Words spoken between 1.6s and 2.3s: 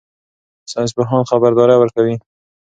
ورکوي.